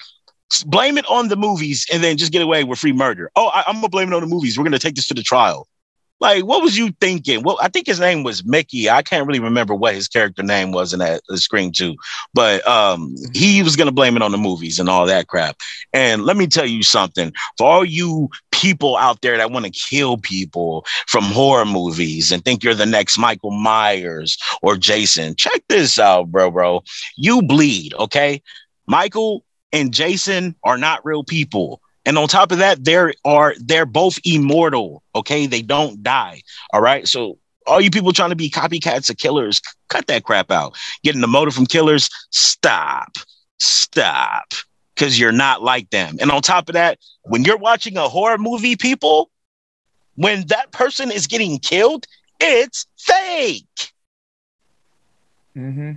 [0.66, 3.31] blame it on the movies and then just get away with free murder.
[3.37, 4.59] Oh, I, I'm gonna blame it on the movies.
[4.59, 5.68] We're gonna take this to the trial.
[6.24, 7.42] Like, what was you thinking?
[7.42, 8.88] Well, I think his name was Mickey.
[8.88, 11.96] I can't really remember what his character name was in that uh, Scream Two,
[12.32, 15.58] but um, he was gonna blame it on the movies and all that crap.
[15.92, 19.70] And let me tell you something for all you people out there that want to
[19.70, 25.62] kill people from horror movies and think you're the next Michael Myers or Jason, check
[25.68, 26.82] this out, bro, bro.
[27.18, 28.40] You bleed, okay?
[28.87, 31.82] Michael and Jason are not real people.
[32.07, 35.47] And on top of that, there are they're both immortal, okay?
[35.47, 36.43] They don't die.
[36.73, 37.09] All right.
[37.09, 40.77] So all you people trying to be copycats of killers, cut that crap out.
[41.03, 43.17] Getting the motive from killers, stop.
[43.59, 44.53] Stop
[44.95, 46.17] because you're not like them.
[46.21, 49.31] And on top of that, when you're watching a horror movie, people,
[50.17, 52.07] when that person is getting killed,
[52.40, 53.93] it's fake.
[55.57, 55.93] Mm-hmm.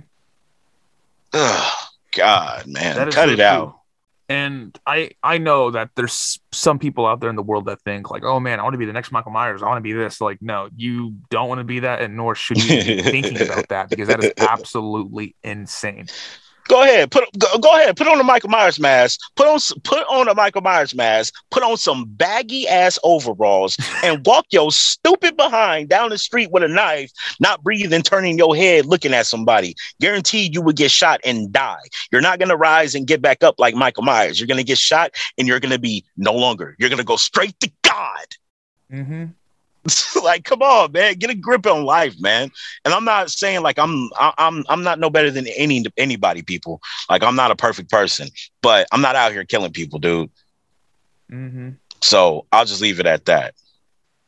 [1.32, 1.74] Oh,
[2.12, 3.10] God, man.
[3.10, 3.44] Cut it true.
[3.44, 3.78] out.
[4.30, 8.10] And I I know that there's some people out there in the world that think
[8.10, 9.62] like, oh man, I want to be the next Michael Myers.
[9.62, 10.20] I want to be this.
[10.20, 13.68] Like, no, you don't want to be that, and nor should you be thinking about
[13.68, 16.08] that because that is absolutely insane.
[16.68, 19.20] Go ahead, put go, go ahead, put on a Michael Myers mask.
[19.36, 21.32] Put on put on a Michael Myers mask.
[21.50, 26.62] Put on some baggy ass overalls and walk your stupid behind down the street with
[26.62, 29.74] a knife, not breathing, turning your head, looking at somebody.
[29.98, 31.80] Guaranteed you would get shot and die.
[32.12, 34.38] You're not gonna rise and get back up like Michael Myers.
[34.38, 36.76] You're gonna get shot and you're gonna be no longer.
[36.78, 38.26] You're gonna go straight to God.
[38.92, 39.24] Mm-hmm.
[40.22, 42.50] like, come on, man, get a grip on life, man.
[42.84, 46.80] And I'm not saying like I'm I'm I'm not no better than any anybody, people.
[47.08, 48.28] Like I'm not a perfect person,
[48.62, 50.30] but I'm not out here killing people, dude.
[51.30, 51.70] Mm-hmm.
[52.00, 53.54] So I'll just leave it at that.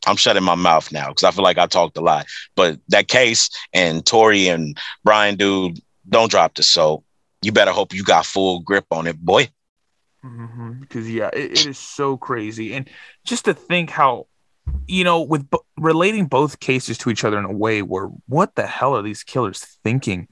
[0.07, 2.27] I'm shutting my mouth now because I feel like I talked a lot.
[2.57, 6.71] But that case and Torey and Brian, dude, don't drop this.
[6.71, 7.05] So
[7.43, 9.49] you better hope you got full grip on it, boy.
[10.25, 10.81] Mm-hmm.
[10.81, 12.89] Because yeah, it, it is so crazy, and
[13.25, 14.27] just to think how,
[14.87, 18.55] you know, with bo- relating both cases to each other in a way where what
[18.55, 20.29] the hell are these killers thinking,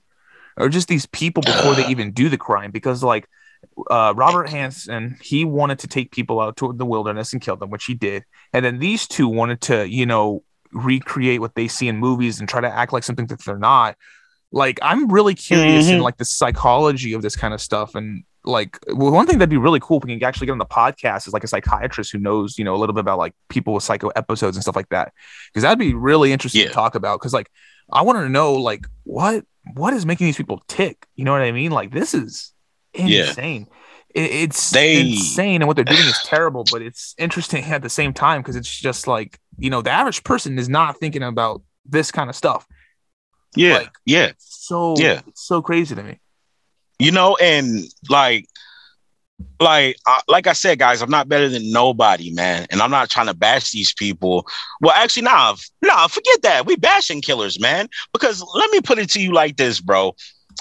[0.57, 2.71] or just these people before they even do the crime?
[2.71, 3.29] Because like,
[3.91, 7.71] uh, Robert Hansen, he wanted to take people out to the wilderness and kill them,
[7.71, 11.89] which he did, and then these two wanted to, you know, recreate what they see
[11.89, 13.97] in movies and try to act like something that they're not.
[14.53, 16.03] Like, I'm really curious in Mhm.
[16.03, 19.57] like the psychology of this kind of stuff and like well, one thing that'd be
[19.57, 22.19] really cool if we can actually get on the podcast is like a psychiatrist who
[22.19, 24.89] knows you know a little bit about like people with psycho episodes and stuff like
[24.91, 25.13] that
[25.49, 26.69] because that'd be really interesting Yeah.
[26.69, 27.51] to talk about because like
[27.93, 31.43] i want to know like what what is making these people tick you know what
[31.43, 32.53] i mean like this is
[32.95, 33.27] Yeah.
[33.29, 33.67] insane
[34.15, 37.91] It- it's They- insane and what they're doing is terrible but it's interesting at the
[37.91, 41.63] same time because it's just like you know the average person is not thinking about
[41.85, 42.67] this kind of stuff
[43.57, 44.33] Yeah, Like- yeah.
[44.39, 45.23] so Yeah.
[45.27, 46.21] it's so crazy to me
[46.99, 48.47] you know and like
[49.61, 52.67] like uh, like i said guys i'm not better than nobody man.
[52.71, 54.47] And i'm not trying to bash these people.
[54.81, 56.67] Well actually nah nah forget that.
[56.67, 57.89] We bashing killers man.
[58.13, 60.15] Because let me put it to you like this bro.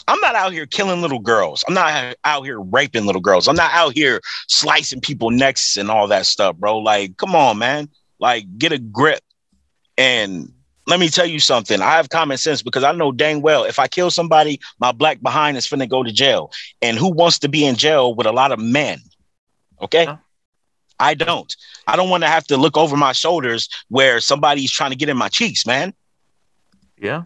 [0.08, 1.64] I'm not out here killing little girls.
[1.68, 3.48] I'm not out here raping little girls.
[3.48, 6.78] I'm not out here slicing people necks and all that stuff bro.
[6.78, 7.90] Like come on man.
[8.20, 9.22] Like get a grip.
[9.98, 10.54] And
[10.88, 11.82] let me tell you something.
[11.82, 15.22] I have common sense because I know dang well if I kill somebody, my black
[15.22, 16.52] behind is finna go to jail.
[16.82, 19.00] And who wants to be in jail with a lot of men?
[19.82, 20.06] Okay.
[20.06, 20.18] Yeah.
[21.00, 21.56] I don't.
[21.86, 25.10] I don't want to have to look over my shoulders where somebody's trying to get
[25.10, 25.94] in my cheeks, man.
[26.98, 27.24] yeah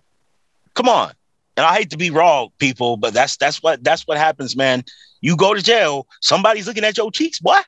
[0.74, 1.13] Come on.
[1.56, 4.84] And I hate to be raw, people, but that's that's what that's what happens, man.
[5.21, 7.60] You go to jail, somebody's looking at your cheeks, boy.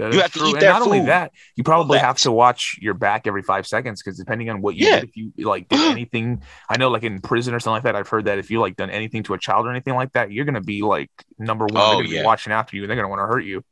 [0.00, 0.48] That You have to true.
[0.48, 2.04] eat and not only that, you probably that.
[2.04, 5.00] have to watch your back every five seconds because depending on what you Yeah.
[5.00, 7.96] did, if you like did anything, I know like in prison or something like that,
[7.96, 10.32] I've heard that if you like done anything to a child or anything like that,
[10.32, 11.76] you're gonna be like number one.
[11.76, 12.22] Oh, they're gonna yeah.
[12.22, 13.62] be watching after you and they're gonna want to hurt you.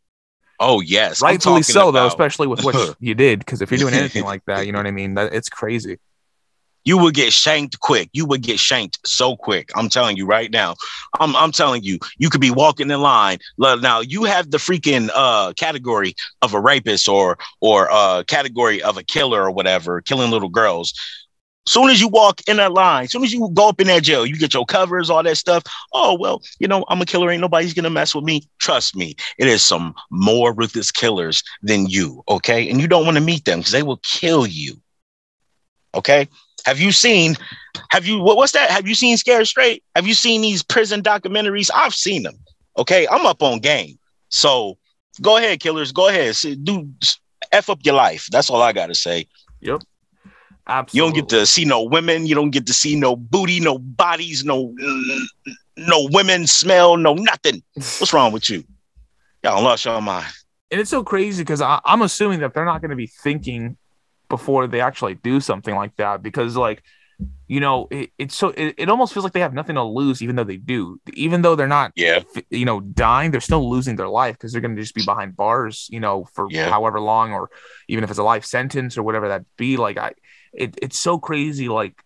[0.60, 1.22] Oh yes.
[1.22, 3.38] Rightfully so though, especially with what you did.
[3.38, 5.14] Because if you're doing anything like that, you know what I mean?
[5.14, 5.98] That it's crazy.
[6.88, 8.08] You would get shanked quick.
[8.14, 9.68] You would get shanked so quick.
[9.76, 10.74] I'm telling you right now.
[11.20, 13.40] I'm I'm telling you, you could be walking in line.
[13.58, 18.96] Now you have the freaking uh category of a rapist or or uh category of
[18.96, 20.94] a killer or whatever, killing little girls.
[21.66, 24.24] Soon as you walk in that line, soon as you go up in that jail,
[24.24, 25.64] you get your covers, all that stuff.
[25.92, 27.30] Oh well, you know I'm a killer.
[27.30, 28.48] Ain't nobody's gonna mess with me.
[28.60, 32.24] Trust me, it is some more ruthless killers than you.
[32.30, 34.80] Okay, and you don't want to meet them because they will kill you.
[35.94, 36.28] Okay.
[36.68, 37.34] Have you seen?
[37.88, 38.70] Have you what, what's that?
[38.70, 39.82] Have you seen Scared Straight?
[39.96, 41.70] Have you seen these prison documentaries?
[41.74, 42.34] I've seen them.
[42.76, 43.98] Okay, I'm up on game.
[44.28, 44.76] So
[45.22, 45.92] go ahead, killers.
[45.92, 46.36] Go ahead.
[46.62, 46.86] Do
[47.52, 48.28] f up your life.
[48.30, 49.28] That's all I gotta say.
[49.60, 49.80] Yep.
[50.66, 50.98] Absolutely.
[50.98, 52.26] You don't get to see no women.
[52.26, 54.74] You don't get to see no booty, no bodies, no
[55.78, 57.62] no women smell, no nothing.
[57.76, 58.62] What's wrong with you?
[59.42, 60.26] Y'all lost your mind.
[60.70, 63.78] And it's so crazy because I'm assuming that they're not going to be thinking
[64.28, 66.82] before they actually do something like that because like
[67.48, 70.22] you know it, it's so it, it almost feels like they have nothing to lose
[70.22, 73.96] even though they do even though they're not yeah you know dying they're still losing
[73.96, 76.68] their life because they're going to just be behind bars you know for yeah.
[76.68, 77.50] however long or
[77.88, 80.12] even if it's a life sentence or whatever that be like i
[80.52, 82.00] it, it's so crazy like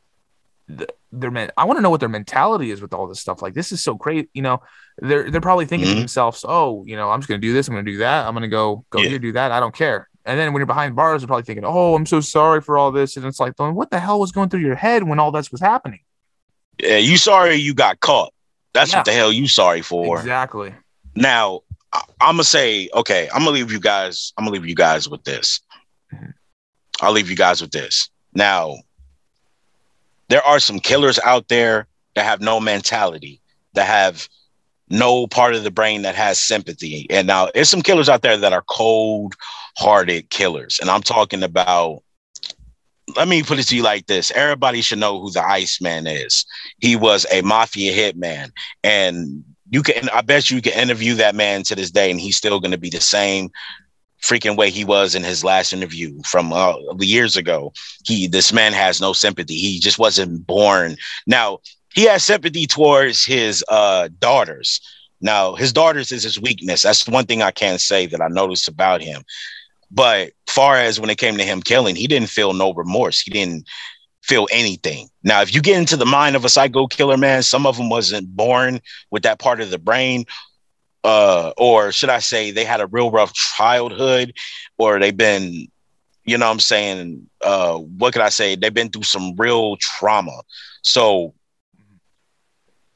[0.68, 3.42] the, their man i want to know what their mentality is with all this stuff
[3.42, 4.62] like this is so crazy you know
[4.98, 5.96] they're they're probably thinking mm-hmm.
[5.96, 7.98] to themselves oh you know i'm just going to do this i'm going to do
[7.98, 9.10] that i'm going to go go yeah.
[9.10, 11.64] here do that i don't care and then when you're behind bars, you're probably thinking,
[11.64, 14.48] "Oh, I'm so sorry for all this," and it's like, "What the hell was going
[14.48, 16.00] through your head when all this was happening?"
[16.78, 18.32] Yeah, you sorry you got caught.
[18.72, 18.98] That's yeah.
[18.98, 20.18] what the hell you sorry for.
[20.18, 20.74] Exactly.
[21.14, 21.60] Now,
[21.92, 24.32] I- am gonna say, okay, I'm gonna leave you guys.
[24.36, 25.60] I'm gonna leave you guys with this.
[26.12, 26.30] Mm-hmm.
[27.00, 28.08] I'll leave you guys with this.
[28.34, 28.76] Now,
[30.28, 33.40] there are some killers out there that have no mentality,
[33.74, 34.28] that have
[34.92, 37.06] no part of the brain that has sympathy.
[37.08, 39.34] And now there's some killers out there that are cold
[39.78, 40.78] hearted killers.
[40.80, 42.02] And I'm talking about,
[43.16, 46.44] let me put it to you like this everybody should know who the Iceman is.
[46.78, 48.52] He was a mafia hitman.
[48.84, 52.36] And you can, I bet you can interview that man to this day, and he's
[52.36, 53.50] still going to be the same
[54.20, 57.72] freaking way he was in his last interview from uh, years ago.
[58.04, 59.56] He, this man has no sympathy.
[59.56, 60.96] He just wasn't born.
[61.26, 61.60] Now,
[61.94, 64.80] he has sympathy towards his uh, daughters.
[65.20, 66.82] Now, his daughters is his weakness.
[66.82, 69.22] That's one thing I can say that I noticed about him.
[69.90, 73.20] But far as when it came to him killing, he didn't feel no remorse.
[73.20, 73.68] He didn't
[74.22, 75.08] feel anything.
[75.22, 77.88] Now, if you get into the mind of a psycho killer, man, some of them
[77.88, 80.24] wasn't born with that part of the brain,
[81.04, 84.34] uh, or should I say, they had a real rough childhood,
[84.78, 85.66] or they've been,
[86.24, 88.54] you know, I'm saying, uh, what could I say?
[88.54, 90.42] They've been through some real trauma.
[90.82, 91.34] So,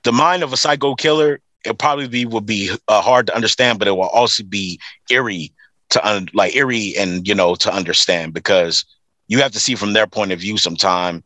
[0.07, 3.81] the mind of a psycho killer, it probably be, would be uh, hard to understand,
[3.81, 4.79] but it will also be
[5.11, 5.53] eerie
[5.91, 8.85] to un- like eerie and you know to understand because
[9.29, 11.23] you have to see from their point of view sometime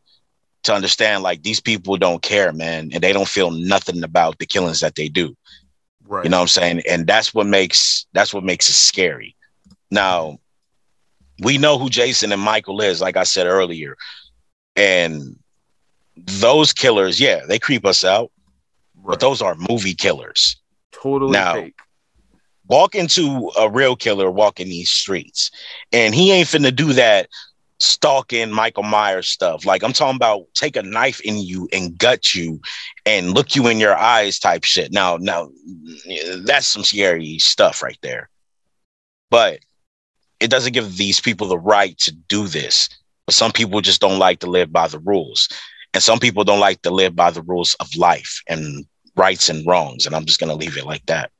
[0.62, 4.46] to understand like these people don't care man and they don't feel nothing about the
[4.46, 5.36] killings that they do.
[6.06, 6.24] Right.
[6.24, 6.82] you know what i'm saying?
[6.88, 9.36] And that's what makes that's what makes it scary.
[9.90, 10.38] Now
[11.42, 13.96] we know who jason and michael is like i said earlier.
[14.76, 15.38] And
[16.16, 18.30] those killers yeah they creep us out
[19.02, 19.12] right.
[19.12, 20.56] but those are movie killers
[20.92, 21.80] totally now fake
[22.70, 25.50] walk into a real killer walking these streets.
[25.92, 27.28] And he ain't finna do that
[27.78, 29.66] stalking Michael Myers stuff.
[29.66, 32.60] Like I'm talking about take a knife in you and gut you
[33.04, 34.92] and look you in your eyes type shit.
[34.92, 35.50] Now, now
[36.36, 38.30] that's some scary stuff right there.
[39.30, 39.60] But
[40.38, 42.88] it doesn't give these people the right to do this.
[43.26, 45.48] But some people just don't like to live by the rules.
[45.92, 49.66] And some people don't like to live by the rules of life and rights and
[49.66, 50.06] wrongs.
[50.06, 51.30] And I'm just gonna leave it like that.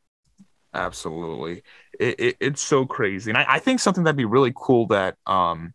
[0.72, 1.62] Absolutely.
[1.98, 3.30] It, it, it's so crazy.
[3.30, 5.74] And I, I, think something that'd be really cool that um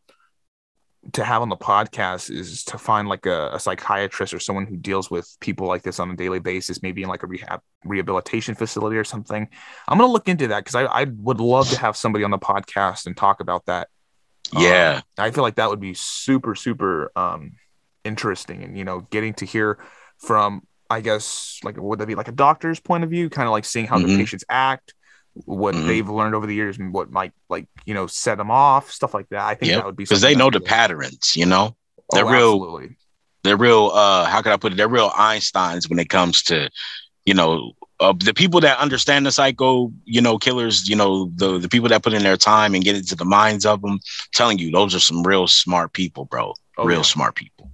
[1.12, 4.76] to have on the podcast is to find like a, a, psychiatrist or someone who
[4.76, 8.56] deals with people like this on a daily basis, maybe in like a rehab rehabilitation
[8.56, 9.48] facility or something.
[9.88, 12.40] I'm gonna look into that because I, I would love to have somebody on the
[12.40, 13.90] podcast and talk about that.
[14.54, 15.02] Yeah.
[15.18, 17.54] Um, I feel like that would be super, super um
[18.04, 19.78] interesting and you know, getting to hear
[20.18, 23.52] from I guess like would that be like a doctor's point of view, kind of
[23.52, 24.08] like seeing how mm-hmm.
[24.08, 24.94] the patients act,
[25.34, 25.88] what mm-hmm.
[25.88, 29.14] they've learned over the years, and what might like you know set them off, stuff
[29.14, 29.42] like that.
[29.42, 29.80] I think yep.
[29.80, 31.36] that would be because they know the patterns.
[31.36, 31.76] You know,
[32.12, 32.54] they're oh, real.
[32.54, 32.98] Absolutely.
[33.44, 33.92] They're real.
[33.94, 34.76] Uh, how can I put it?
[34.76, 36.68] They're real Einsteins when it comes to,
[37.26, 41.60] you know, uh, the people that understand the psycho, you know, killers, you know, the
[41.60, 44.00] the people that put in their time and get into the minds of them.
[44.34, 46.54] telling you, those are some real smart people, bro.
[46.78, 47.04] Oh, real yeah.
[47.04, 47.72] smart people.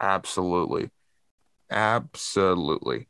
[0.00, 0.90] Absolutely.
[1.70, 3.08] Absolutely.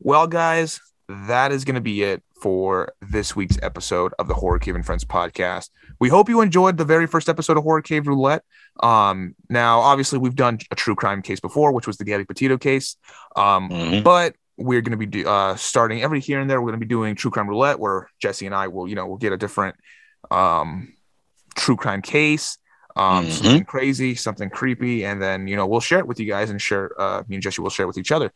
[0.00, 4.58] Well, guys, that is going to be it for this week's episode of the Horror
[4.58, 5.70] Cave and Friends podcast.
[5.98, 8.42] We hope you enjoyed the very first episode of Horror Cave Roulette.
[8.82, 12.58] Um, now, obviously, we've done a true crime case before, which was the Gabby Petito
[12.58, 12.96] case.
[13.36, 14.02] Um, mm-hmm.
[14.02, 16.60] but we're going to be do, uh, starting every here and there.
[16.60, 19.06] We're going to be doing true crime roulette, where Jesse and I will, you know,
[19.06, 19.76] we'll get a different
[20.30, 20.94] um,
[21.54, 22.58] true crime case
[22.96, 23.32] um, mm-hmm.
[23.32, 26.60] something crazy, something creepy, and then you know we'll share it with you guys and
[26.60, 26.90] share.
[27.00, 28.32] Uh, me and Jesse will share it with each other.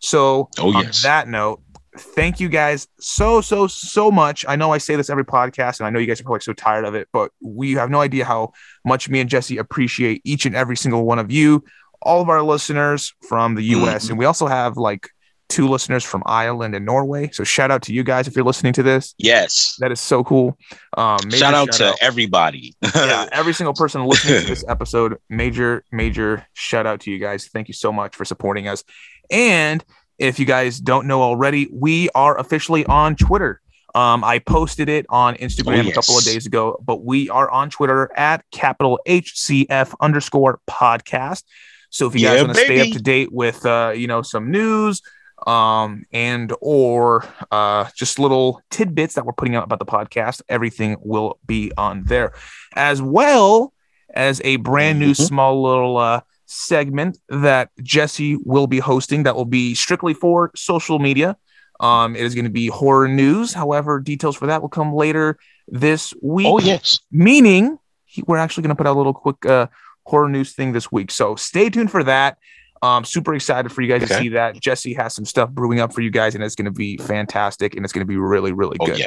[0.00, 1.04] So oh, yes.
[1.04, 1.62] on that note,
[1.96, 4.44] thank you guys so so so much.
[4.46, 6.52] I know I say this every podcast, and I know you guys are probably so
[6.52, 8.52] tired of it, but we have no idea how
[8.84, 11.64] much me and Jesse appreciate each and every single one of you,
[12.02, 14.10] all of our listeners from the U.S., Mhm.
[14.10, 15.08] and we also have like
[15.48, 17.30] two listeners from Ireland and Norway.
[17.32, 19.14] So shout out to you guys if you're listening to this.
[19.18, 19.76] Yes.
[19.80, 20.56] That is so cool.
[20.96, 22.74] Um, Shout out to everybody.
[22.94, 27.48] yeah, every single person listening to this episode, major, major shout out to you guys.
[27.48, 28.82] Thank you so much for supporting us.
[29.30, 29.84] And
[30.18, 33.60] if you guys don't know already, we are officially on Twitter.
[33.94, 37.50] Um, I posted it on Instagram Oh, a couple of days ago, but we are
[37.50, 41.42] on Twitter at capital HCF underscore podcast.
[41.90, 44.22] So if you guys Yeah, want to stay up to date with uh, you know,
[44.22, 45.02] some news
[45.46, 50.96] um and or uh just little tidbits that we're putting out about the podcast everything
[51.00, 52.32] will be on there
[52.76, 53.72] as well
[54.14, 55.26] as a brand new Mhm.
[55.26, 60.98] small little uh segment that jesse will be hosting that will be strictly for social
[60.98, 61.36] media
[61.80, 65.38] um it is going to be horror news however details for that will come later
[65.68, 67.00] this week oh yes.
[67.10, 67.78] meaning
[68.26, 69.66] we're actually going to put out a little quick uh,
[70.04, 71.10] horror news thing this week.
[71.10, 72.36] So stay tuned for that.
[72.82, 74.60] Um, super excited for you guys to see that.
[74.60, 77.76] Jesse has some stuff brewing up for you guys, and it's going to be fantastic,
[77.76, 78.98] and it's going to be really, really Oh good.
[78.98, 79.06] yeah.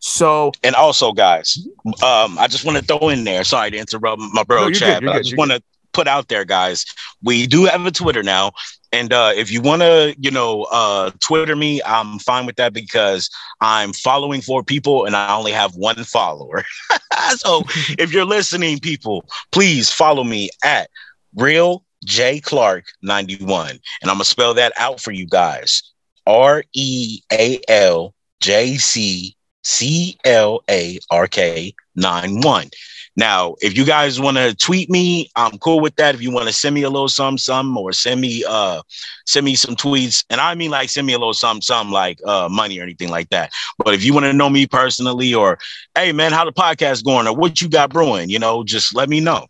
[0.00, 1.58] So And also, guys,
[2.02, 3.44] um, I just want to throw in there.
[3.44, 6.28] Sorry to interrupt my bro you're Chad, good, but I just want to put out
[6.28, 6.84] there, guys.
[7.22, 8.52] We do have a Twitter now,
[8.92, 12.72] and uh, if you want to, you know, uh, Twitter me, I'm fine with that
[12.72, 13.28] because
[13.60, 16.64] I'm following four people and I only have one follower.
[17.36, 17.62] so
[17.98, 20.90] if you're listening, people, please follow me at
[21.36, 23.80] Real J Clark 91, and
[24.10, 25.82] I'm gonna spell that out for you guys.
[26.26, 32.70] R E A L J C C L A R K 9 1.
[33.16, 36.14] Now, if you guys want to tweet me, I'm cool with that.
[36.14, 38.80] If you want to send me a little some some or send me uh
[39.26, 42.20] send me some tweets, and I mean like send me a little some some like
[42.24, 43.52] uh money or anything like that.
[43.78, 45.58] But if you want to know me personally or
[45.94, 49.08] hey man, how the podcast going or what you got brewing, you know, just let
[49.08, 49.46] me know.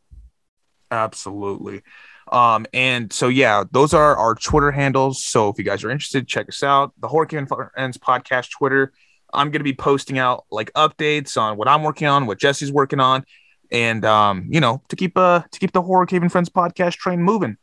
[0.91, 1.83] absolutely.
[2.31, 5.23] Um, and so yeah, those are our Twitter handles.
[5.25, 6.93] So if you guys are interested, check us out.
[6.99, 8.93] The and Friends podcast Twitter.
[9.33, 13.01] I'm gonna be posting out like updates on what I'm working on, what Jesse's working
[13.01, 13.25] on,
[13.71, 16.95] and um, you know, to keep uh to keep the Horror Cave and Friends podcast
[16.95, 17.57] train moving.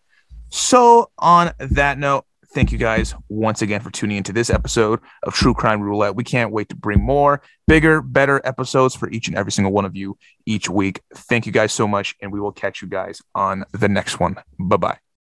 [0.50, 2.26] So on that note,
[2.58, 6.16] thank you guys once again for tuning into this episode of True Crime Roulette.
[6.16, 9.86] We can't wait to bring more, bigger, better episodes for each and every single one
[9.86, 11.02] of you each week.
[11.14, 14.38] Thank you guys so much, and we will catch you guys on the next one.
[14.58, 15.07] Bye bye.